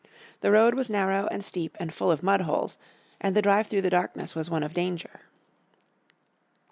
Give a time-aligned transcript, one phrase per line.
[0.39, 2.79] The road was narrow, and steep, and full of mudholes,
[3.19, 5.25] and the drive through the darkness was one of danger.